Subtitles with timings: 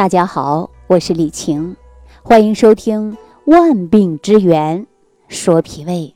[0.00, 1.76] 大家好，我是李晴，
[2.22, 3.12] 欢迎收听
[3.44, 4.86] 《万病之源
[5.28, 6.14] 说脾胃》。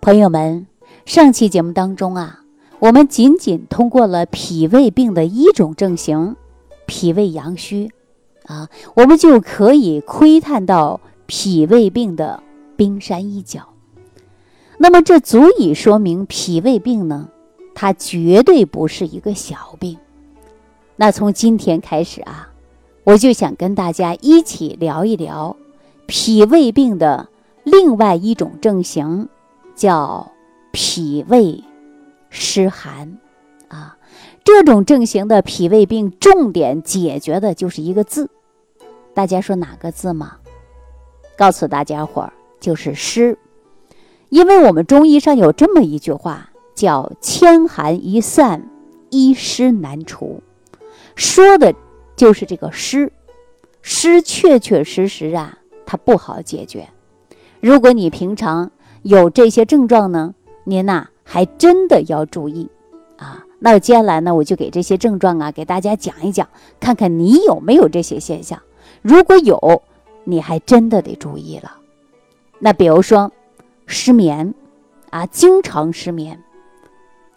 [0.00, 0.68] 朋友们，
[1.04, 2.44] 上期节目当中啊，
[2.78, 6.36] 我们仅仅通过了脾胃病的一种症型——
[6.86, 7.90] 脾胃阳虚
[8.46, 12.40] 啊，我们就可以窥探到脾胃病的
[12.76, 13.70] 冰山一角。
[14.78, 17.28] 那么，这足以说明脾胃病呢，
[17.74, 19.98] 它绝对不是一个小病。
[20.94, 22.47] 那从今天开始啊。
[23.08, 25.56] 我就想跟大家一起聊一聊
[26.04, 27.30] 脾胃病的
[27.64, 29.30] 另外一种症型，
[29.74, 30.30] 叫
[30.72, 31.64] 脾胃
[32.28, 33.16] 湿寒
[33.68, 33.96] 啊。
[34.44, 38.28] 这种症型的脾胃病，重点解决的就是一个字，
[39.14, 40.36] 大家说哪个字吗？
[41.34, 43.38] 告诉大家伙儿，就是湿。
[44.28, 48.68] 因为我们中医上有这么一句话，叫“千寒易散，
[49.08, 50.42] 一湿难除”，
[51.16, 51.74] 说的。
[52.18, 53.12] 就是这个湿，
[53.80, 56.88] 湿确确实实啊，它不好解决。
[57.60, 62.68] 如果你平常有这些症状呢，您呐还真的要注意
[63.18, 63.44] 啊。
[63.60, 66.48] 那接下来呢，我就给这些症状啊给大家讲一讲，
[66.80, 68.60] 看看你有没有这些现象。
[69.00, 69.82] 如果有，
[70.24, 71.78] 你还真的得注意了。
[72.58, 73.30] 那比如说
[73.86, 74.52] 失眠
[75.10, 76.42] 啊，经常失眠，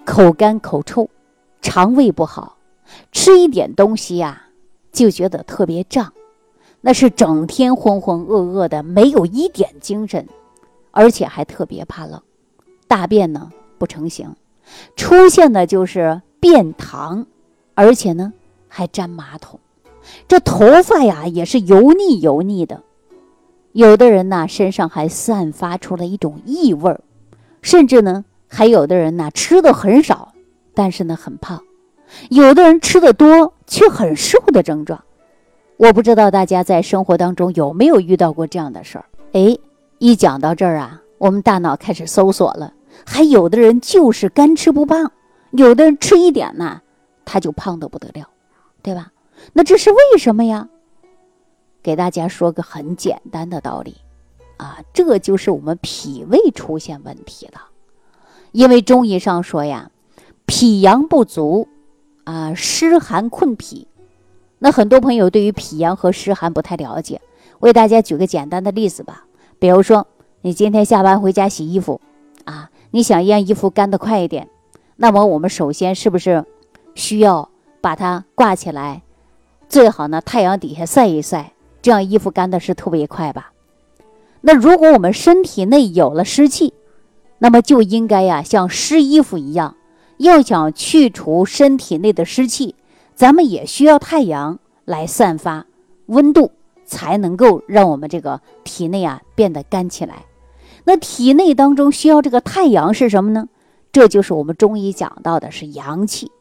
[0.05, 1.07] 口干口臭，
[1.61, 2.57] 肠胃不好，
[3.11, 4.47] 吃一点东西呀。
[4.91, 6.11] 就觉得特别胀，
[6.81, 10.27] 那是整天浑浑噩噩的，没有一点精神，
[10.91, 12.21] 而且还特别怕冷，
[12.87, 14.35] 大便呢不成形，
[14.95, 17.25] 出现的就是便溏，
[17.73, 18.33] 而且呢
[18.67, 19.59] 还粘马桶，
[20.27, 22.83] 这头发呀也是油腻油腻的，
[23.71, 27.01] 有的人呢身上还散发出了一种异味儿，
[27.61, 30.33] 甚至呢还有的人呢吃的很少，
[30.73, 31.63] 但是呢很胖。
[32.29, 35.03] 有的人吃的多却很瘦的症状，
[35.77, 39.05] 我不知道大家在生活当中有没有遇到过这样的事儿。
[39.33, 39.57] 哎，
[39.97, 42.73] 一讲到这儿啊，我们大脑开始搜索了。
[43.05, 45.11] 还有的人就是干吃不胖，
[45.51, 46.81] 有的人吃一点呢，
[47.25, 48.27] 他就胖得不得了，
[48.83, 49.11] 对吧？
[49.53, 50.67] 那这是为什么呀？
[51.81, 53.95] 给大家说个很简单的道理，
[54.57, 57.61] 啊，这就是我们脾胃出现问题了。
[58.51, 59.89] 因为中医上说呀，
[60.45, 61.67] 脾阳不足。
[62.23, 63.87] 啊，湿寒困脾，
[64.59, 67.21] 那很多朋友对于脾阳和湿寒不太了解，
[67.59, 69.25] 为大家举个简单的例子吧。
[69.59, 70.07] 比如说，
[70.41, 71.99] 你今天下班回家洗衣服，
[72.45, 74.49] 啊，你想让衣服干得快一点，
[74.97, 76.45] 那么我们首先是不是
[76.95, 77.49] 需要
[77.81, 79.01] 把它挂起来？
[79.67, 83.51] 最好呢，太阳底下晒一晒，这样衣服干的是特别快吧？
[84.41, 86.73] 那如果我们身体内有了湿气，
[87.39, 89.75] 那么就应该呀，像湿衣服一样。
[90.21, 92.75] 要想去除身体内的湿气，
[93.15, 95.65] 咱们也需要太阳来散发
[96.07, 96.51] 温度，
[96.85, 100.25] 才能够让我们这个体内啊变得干起来。
[100.83, 103.47] 那体内当中需要这个太阳是什么呢？
[103.91, 106.31] 这就是我们中医讲到的是阳气。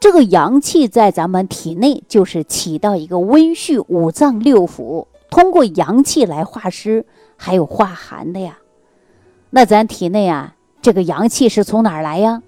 [0.00, 7.04] 这个阳气在咱们体内就是起到一个温煦五脏六腑，通过阳气来化湿
[7.36, 8.58] 还有化寒的呀。
[9.50, 12.42] 那咱体内啊这个阳气是从哪儿来呀？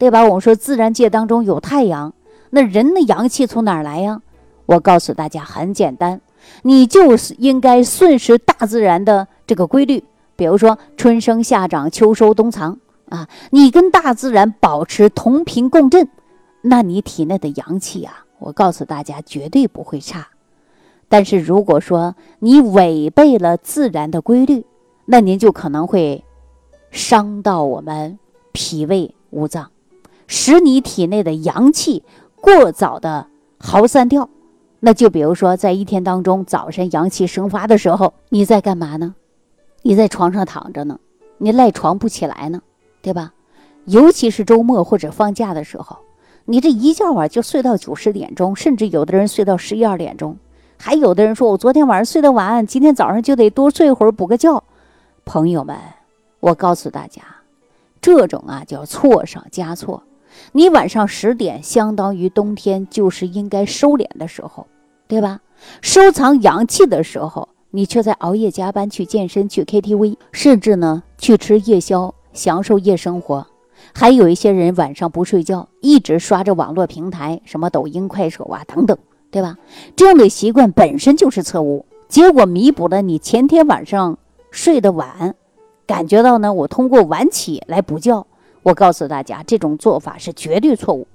[0.00, 0.24] 对吧？
[0.24, 2.14] 我们说自然界当中有太阳，
[2.48, 4.22] 那人的阳气从哪儿来呀？
[4.64, 6.22] 我告诉大家很简单，
[6.62, 10.02] 你就是应该顺势大自然的这个规律，
[10.36, 12.78] 比如说春生夏长秋收冬藏
[13.10, 16.08] 啊，你跟大自然保持同频共振，
[16.62, 20.28] 那你体内的阳气啊，我告诉大家绝对不会差。
[21.10, 24.64] 但是如果说你违背了自然的规律，
[25.04, 26.24] 那您就可能会
[26.90, 28.18] 伤到我们
[28.52, 29.70] 脾胃五脏。
[30.32, 32.04] 使你体内的阳气
[32.36, 33.26] 过早的
[33.58, 34.30] 耗散掉，
[34.78, 39.16] 那就比如说，在一天当中，早晨阳气生发的时候，你在干嘛呢？
[39.82, 41.00] 你在床上躺着呢，
[41.38, 42.62] 你赖床不起来呢，
[43.02, 43.32] 对吧？
[43.86, 45.98] 尤其是周末或者放假的时候，
[46.44, 50.36] 你这一觉啊就睡到九十点钟，甚至有的人睡到十一二点钟，
[50.78, 54.62] 还有的人说我昨天晚上睡得晚，今天早上就得多睡会儿补个觉。
[55.24, 55.76] 朋友们，
[56.38, 57.20] 我告诉大家，
[58.00, 60.04] 这种啊叫错上加错。
[60.52, 64.66] 你晚上十点，相当于冬天就是应该收敛的时候，
[65.08, 65.40] 对吧？
[65.80, 73.46] 收藏阳气的时候，你却在熬夜加班去健身、去 KTV，甚至呢去吃夜宵，享受夜生活。
[73.94, 78.96] 还有一些人晚上不睡觉，一直刷着网络平台，什么抖音、快手啊等等，
[79.30, 79.56] 对吧？
[79.96, 84.18] 这样的习惯本身就是错误，结果弥补了你前天晚上
[84.50, 85.34] 睡得晚，
[85.86, 88.26] 感觉到呢，我通过晚起来补觉。
[88.62, 91.06] 我告诉大家，这种做法是绝对错误，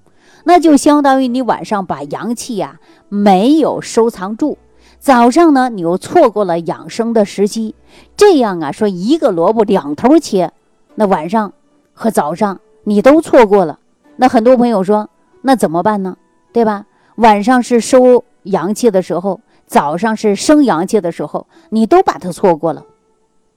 [0.43, 4.57] 那就相当于你晚上把阳气呀没有收藏住，
[4.99, 7.75] 早上呢，你又错过了养生的时机，
[8.17, 10.51] 这样啊，说一个萝卜两头切，
[10.95, 11.53] 那晚上
[11.93, 13.79] 和早上你都错过了，
[14.15, 15.09] 那很多朋友说，
[15.41, 16.17] 那怎么办呢？
[16.51, 16.85] 对吧？
[17.15, 22.83] 晚上是收阳气的时候，早上是生阳气的时候，你都把它错过了，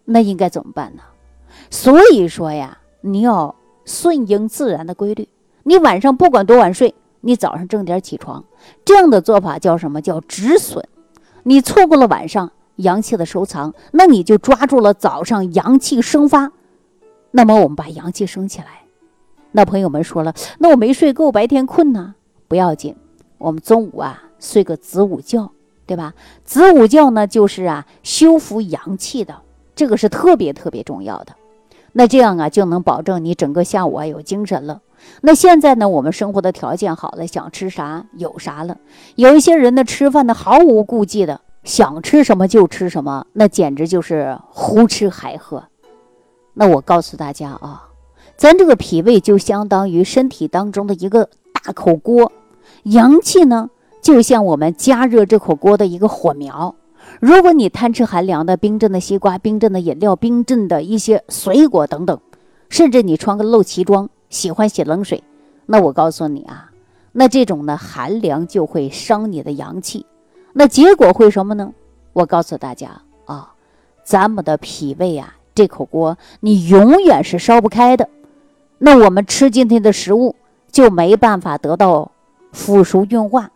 [0.05, 1.03] 那应该怎么办呢？
[1.71, 3.55] 所以说呀，你要
[3.89, 5.27] 顺应自然的规律，
[5.63, 8.45] 你晚上不管多晚睡，你早上正点起床，
[8.85, 10.85] 这样的做法叫什么叫止损？
[11.45, 16.53] 你错过了晚上阳气的收藏，那你就抓住了早上阳气生发。
[17.31, 18.83] 那么我们把阳气升起来。
[19.53, 22.15] 那朋友们说了，那我没睡够，白天困呢，
[22.47, 22.95] 不要紧，
[23.39, 25.51] 我们中午啊睡个子午觉，
[25.87, 26.13] 对吧？
[26.45, 29.35] 子午觉呢就是啊修复阳气的，
[29.75, 31.35] 这个是特别特别重要的。
[31.99, 34.83] 那这样啊就能保证你整个下午啊有精神了。
[35.21, 38.77] 那现在呢，我们生活的条件好了，想吃啥有啥了。
[39.17, 45.65] 有一些人呢，吃饭呢毫无顾忌的，想吃什么就吃什么，那简直就是胡吃海喝。
[46.55, 47.89] 那我告诉大家啊，
[48.37, 52.31] 咱这个脾胃就相当于身体当中的一个大口锅，
[52.85, 53.71] 阳气呢
[54.01, 56.77] 就像我们加热这口锅的一个火苗。
[57.21, 62.21] 如果你贪吃寒凉的冰镇的西瓜、冰镇的饮料、冰镇的一些水果等等，
[62.69, 64.09] 甚至你穿个露脐装。
[64.31, 65.25] 喜欢洗冷水，
[65.65, 66.71] 那我告诉你啊，
[67.13, 70.05] 那这种呢寒凉就会伤你的阳气，
[70.53, 71.73] 那结果会什么呢？
[72.13, 73.55] 我告诉大家啊，
[74.05, 78.07] 咱们的脾胃啊这口锅你永远是烧不开的，
[78.77, 80.37] 那我们吃进去的食物
[80.71, 82.13] 就没办法得到
[82.53, 83.51] 腐熟运化，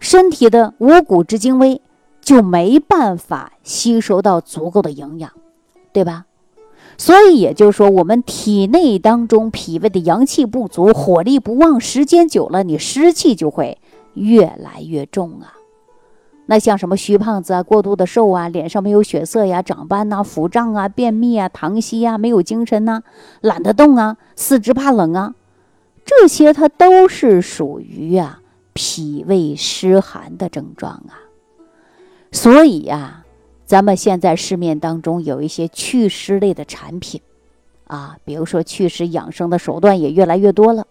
[0.00, 1.80] 身体的五谷之精微
[2.28, 5.32] 就没办法吸收到足够的营养，
[5.94, 6.26] 对吧？
[6.98, 13.78] 所以也就是说，我们体内当中脾胃的阳气不足，火力不旺，时间久了，你湿气就会
[14.12, 15.54] 越来越重啊。
[16.44, 23.02] 那像什么虚胖子啊、过度的瘦啊、脸上没有血色呀、长斑呐、腹胀啊、便秘啊、糖稀啊、没有精神呐、
[23.40, 25.34] 懒得动啊、四肢怕冷啊，
[26.04, 28.42] 这些它都是属于啊
[28.74, 31.24] 脾胃湿寒的症状啊。
[32.32, 33.24] 所以呀。
[33.68, 37.20] 咱们现在市面当中有一些祛湿类的产品，
[37.86, 40.86] 啊，比如说祛湿养生的手段也越来越多了。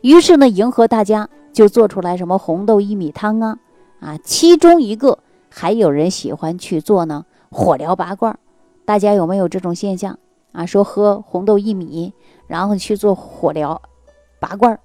[0.00, 3.58] 于是呢，迎合大家就做出来什么红豆薏米汤啊，
[4.00, 5.18] 啊，其中一个
[5.50, 8.38] 还有人喜欢去做呢火疗拔罐。
[8.86, 10.18] 大家有没有这种现象
[10.52, 10.64] 啊？
[10.64, 12.14] 说喝红豆薏米，
[12.46, 13.82] 然后去做火疗
[14.40, 14.80] 拔罐。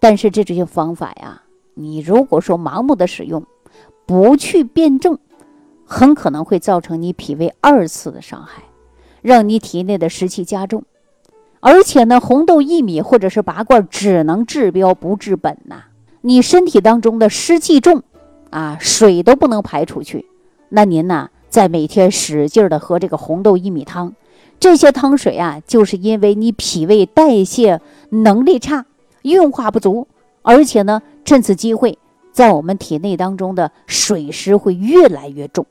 [0.00, 1.40] 但是这这些方法呀，
[1.74, 3.46] 你如果说盲目的使用，
[4.06, 5.18] 不去辩证。
[5.84, 8.64] 很可能会造成你脾胃二次的伤害，
[9.22, 10.82] 让你体内的湿气加重。
[11.60, 15.84] 而且呢，红豆薏米或者是拔罐只能治标不治本呐。
[16.22, 18.02] 你身体当中的湿气重，
[18.50, 20.26] 啊，水都不能排出去。
[20.70, 24.12] 那您呢，在每天使劲的喝这个红豆薏米汤，
[24.58, 27.80] 这些汤水啊，就是因为你脾胃代谢
[28.10, 28.86] 能力差，
[29.22, 30.08] 运化不足，
[30.42, 31.96] 而且呢，趁此机会，
[32.36, 35.64] 在我们体内当中的水湿会越来越重。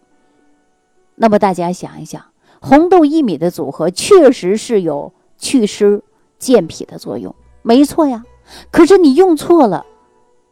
[1.14, 2.26] 那么大家想一想，
[2.60, 6.02] 红豆薏米的组合确实是有祛湿
[6.40, 8.24] 健脾的作用，没错呀。
[8.72, 9.86] 可是你用错了，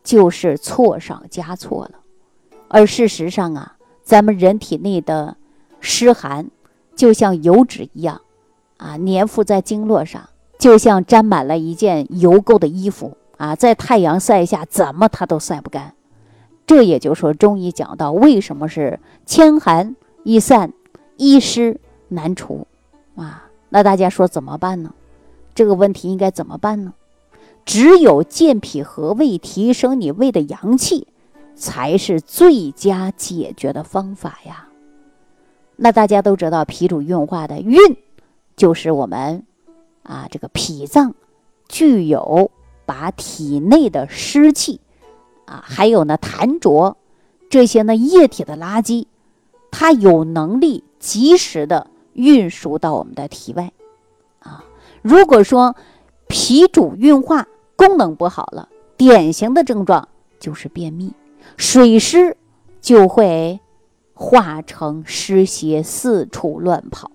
[0.04, 1.94] 就是错上加错了。
[2.68, 5.36] 而事实上啊，咱们人体内的
[5.80, 6.52] 湿寒
[6.95, 8.21] 就像油脂一样，
[8.78, 15.95] 啊，粘附在经络上，就像沾满了一件油垢的衣服啊，在太阳晒下怎么它都晒不干。
[16.66, 19.96] 这也就说，中医讲到为什么是千寒。
[20.26, 20.72] 易散，
[21.18, 22.66] 一湿难除，
[23.18, 24.94] 啊，那大家说怎么办呢？
[25.54, 26.94] 这个问题应该怎么办呢？
[27.66, 31.10] 只有健脾和胃，提升你胃的阳气，
[31.56, 34.70] 才是最佳解决的方法呀。
[35.76, 37.78] 那大家都知道，脾主运化的运，
[38.56, 39.44] 就是我们
[40.04, 41.16] 啊这个脾脏
[41.68, 42.50] 具有
[42.86, 44.80] 把体内的湿气
[45.54, 46.98] 啊，还有呢痰浊
[47.48, 49.06] 这些呢液体的垃圾。
[49.69, 53.72] 它有能力及时的运输到我们的体外，
[54.40, 54.64] 啊，
[55.02, 55.76] 如果说
[56.28, 60.07] 脾主运化功能不好了，典型的症状
[60.40, 61.14] 就是便秘，
[61.57, 62.38] 水湿
[62.81, 63.60] 就会
[64.14, 67.10] 化成湿邪四处乱跑，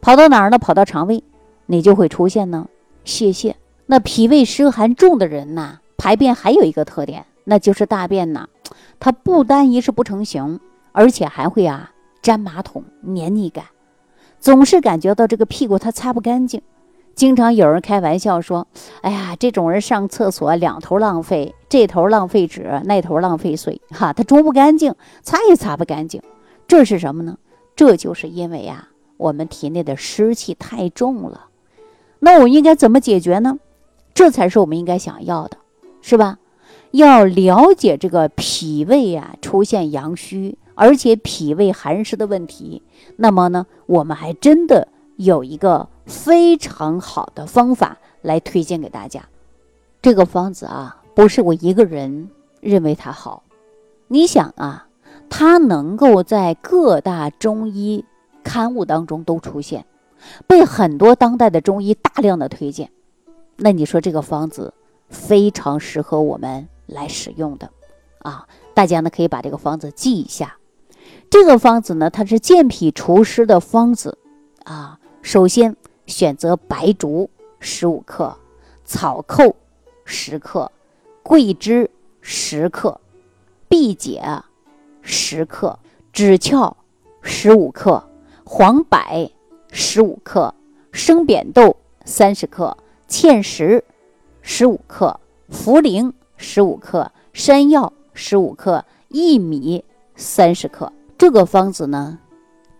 [0.00, 0.58] 跑到哪儿呢？
[0.58, 1.24] 跑到肠胃，
[1.66, 2.68] 你就会出现呢
[3.04, 3.54] 泄泻。
[3.86, 8.46] 那脾胃湿寒重的人呐，排便还有一个特点，那就是大便呐，
[9.00, 10.60] 它不单一是不成形。
[10.92, 13.66] 而且还会啊粘马桶黏腻感，
[14.40, 16.60] 总是感觉到这个屁股它擦不干净。
[17.14, 18.66] 经常有人开玩笑说
[19.02, 26.20] ：“哎呀，这种人上厕所两头浪费，这头浪费纸，那头浪费水，哈，它冲不干净，擦也擦不干净。
[26.66, 27.38] 这是什么呢？
[27.76, 28.88] 这就是因为呀，
[29.18, 31.46] 我们体内的湿气太重了。
[32.18, 33.58] 那我应该怎么解决呢？
[34.14, 35.58] 这才是我们应该想要的，
[36.00, 36.38] 是吧？
[36.92, 42.82] 要了解这个脾胃呀出现阳虚，而且脾胃寒湿的问题，
[43.16, 49.28] 那么呢，我们还真的有一个非常好的方法来推荐给大家。
[50.00, 52.30] 这个方子啊，不是我一个人
[52.60, 53.42] 认为它好，
[54.06, 54.86] 你想啊，
[55.28, 58.04] 它能够在各大中医
[58.42, 59.84] 刊物当中都出现。
[60.48, 62.90] 被很多当代的中医大量的推荐，
[63.56, 64.74] 那你说这个方子
[65.08, 67.70] 非常适合我们来使用的
[68.18, 68.48] 啊！
[68.74, 70.56] 大家呢可以把这个方子记一下。
[71.30, 74.18] 这个方子呢，它是健脾除湿的方子
[74.64, 74.98] 啊。
[75.22, 75.76] 首先
[76.06, 77.30] 选择白术
[77.60, 78.36] 十五克、
[78.84, 79.54] 草寇
[80.04, 80.72] 十克、
[81.22, 81.88] 桂枝
[82.20, 83.00] 十克、
[83.68, 84.22] 荜解
[85.02, 85.78] 十克、
[86.12, 86.76] 枳壳
[87.22, 88.02] 十五克、
[88.44, 88.98] 黄柏。
[89.70, 90.54] 十五克
[90.92, 91.76] 生扁豆，
[92.06, 92.74] 三十克
[93.06, 93.84] 芡实，
[94.40, 95.20] 十五克
[95.52, 99.84] 茯苓，十五克山药，十五克薏米，
[100.16, 100.90] 三十克。
[101.18, 102.18] 这个方子呢，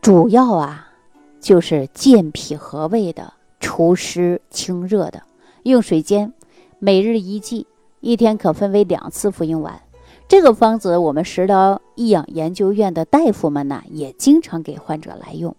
[0.00, 0.92] 主要啊
[1.40, 5.22] 就是健脾和胃的，除湿清热的。
[5.64, 6.32] 用水煎，
[6.78, 7.66] 每日一剂，
[8.00, 9.82] 一天可分为两次服用完。
[10.28, 15.56] 这个方子，我们食疗益养研究院的大夫们呢，也经常给患者来用。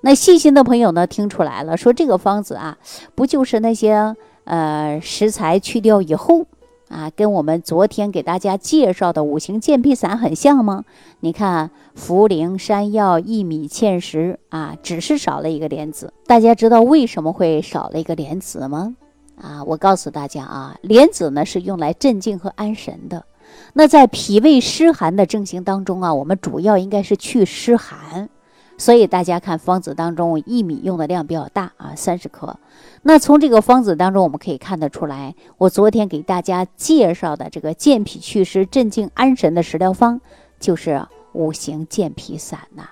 [0.00, 2.78] 那细心的朋友呢，听出来了，说这个方子啊，
[3.14, 6.46] 不就是那些呃食材去掉以后
[6.94, 10.84] 啊，跟我们昨天给大家介绍的五行健脾散很像吗？
[11.18, 16.12] 你看茯苓、山药、薏米、芡实啊，只是少了一个莲子。
[16.28, 18.94] 大家知道为什么会少了一个莲子吗？
[19.42, 23.24] 啊，我告诉大家啊，莲子呢是用来镇静和安神的。
[23.72, 28.28] 那在脾胃湿寒的症型当中啊，我们主要应该是去湿寒。
[28.76, 32.58] 所以大家看方子当中，薏米用的量比较大啊，三十克。
[33.02, 40.20] 那从这个方子当中，我们可以看得出来，我昨天给大家介绍的这个健脾祛湿、镇静安神的食疗方，
[40.58, 42.88] 就是五行健脾散呐。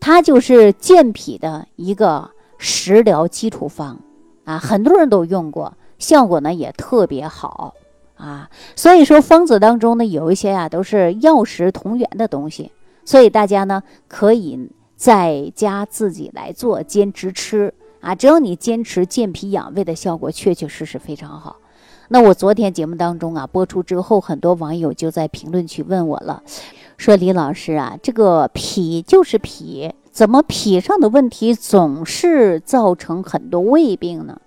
[0.00, 4.00] 它就是健脾的一个食疗基础方
[4.44, 7.74] 啊，很多人都用过，效果呢也特别好
[8.16, 8.50] 啊。
[8.74, 12.72] 所以说方子当中呢，有一些啊都是药食同源的东西，
[13.04, 14.68] 所以大家呢可以。
[14.98, 18.16] 在家自己来做，坚持吃啊！
[18.16, 21.58] 只要你坚持健脾养胃的效果，确确实实非常好。
[22.08, 26.42] 那我昨天节目当中啊播出之后，很多网友就在评论区问我了，
[26.96, 34.40] 说李老师啊，这个脾就是脾，怎么脾上的问题总是造成很多胃病呢？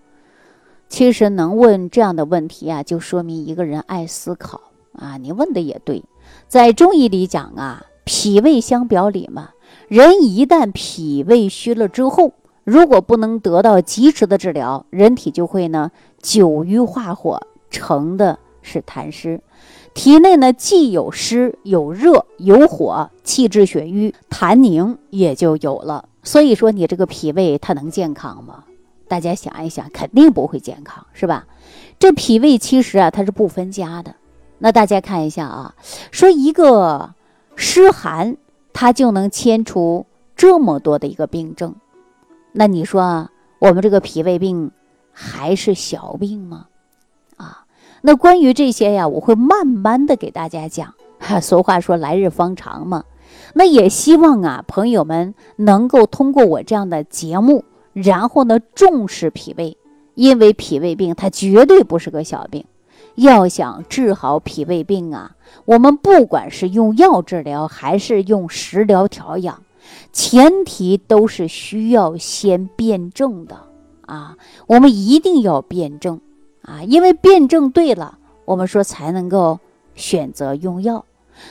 [0.90, 4.60] 其实能问这样的问题啊，就说明一个人爱思考
[4.92, 5.16] 啊。
[5.16, 6.04] 你问的也对，
[6.50, 9.52] 在中医里讲啊，脾胃相表里嘛。
[9.92, 12.32] 人一旦脾胃虚了之后，
[12.64, 19.42] 如果不能得到及时的治疗，人体就会呢久瘀化火，成的是痰湿。
[19.94, 26.06] 体内呢既有湿有热有火，气滞血瘀，痰凝也就有了。
[26.24, 28.64] 所以说你这个脾胃它能健康吗？
[29.10, 31.48] 大家想一想，肯定不会健康，是吧？
[32.00, 34.16] 这脾胃其实啊它是不分家的。
[34.60, 35.76] 那大家看一下啊，
[36.12, 37.14] 说一个
[37.58, 38.38] 湿寒。
[38.74, 41.76] 它就能牵出这么多的一个病症，
[42.52, 44.72] 那你说啊，我们这个脾胃病
[45.12, 46.68] 还是小病吗？
[47.38, 47.66] 啊，
[48.02, 50.94] 那关于这些呀，我会慢慢的给大家讲。
[51.20, 53.04] 哈， 俗话说来日方长嘛，
[53.54, 57.64] 那也希望啊，朋友们能够通过我这样的节目，
[57.94, 59.78] 然后呢重视脾胃，
[60.16, 62.66] 因为脾胃病它绝对不是个小病。
[63.16, 69.62] 要想治好脾胃病啊，我们不管是用药治疗还是用食疗调养，
[70.14, 73.58] 前提都是需要先辩证的
[74.06, 74.38] 啊。
[74.68, 76.20] 我们一定要辩证
[76.64, 79.60] 啊，因为辩证对了，我们说才能够
[79.96, 81.06] 选择用药。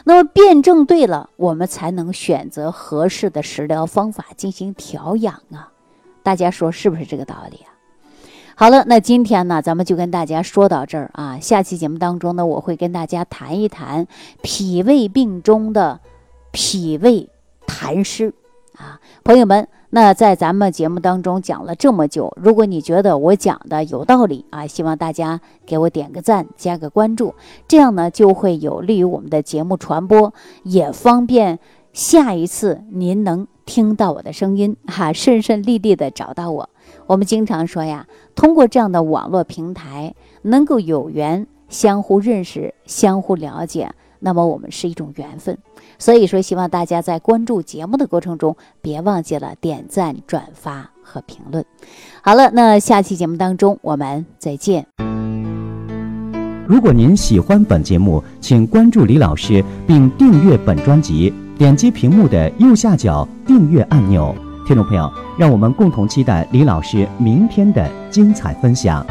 [0.04, 5.72] 那么辩证对了，我们才能选择合适的食疗方法进行调养啊。
[6.22, 7.69] 大家说是不是这个道理啊？
[8.60, 11.38] 好了，那今天呢，咱们就跟大家说到这儿啊。
[11.40, 14.06] 下期节目当中呢，我会跟大家谈一谈
[14.42, 15.98] 脾胃病中的
[16.52, 17.30] 脾胃
[17.66, 18.34] 痰湿
[18.76, 19.66] 啊，朋友们。
[19.88, 27.34] 那在咱们节目当中讲了这么久，如果你觉得我讲的有道理啊，希望大家给我点个赞，加个关注，
[27.66, 31.58] 这样呢就会有利于我们的节目传播，也方便
[31.94, 36.68] 下一次您能听到我的声音哈，顺顺利利的找到我。
[37.06, 40.12] 我们经常说呀，通过这样的网络平台，
[40.42, 45.56] 能够有缘相互认识、相互了解，那么我们是一种缘分。
[46.00, 51.64] 所以说，希望大家在关注节目的过程中，别忘记了点赞、转发和评论。
[52.22, 54.84] 好了，那下期节目当中我们再见。
[56.66, 64.34] 如果您喜欢本节目，请关注李老师并订阅本专辑，点击屏幕的右下角订阅按钮。
[64.66, 69.04] 听众朋友，让我们共同期待李老师明天的精彩分享。